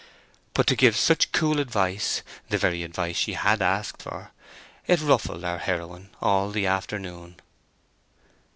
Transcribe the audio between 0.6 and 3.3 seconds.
to give such cool advice—the very advice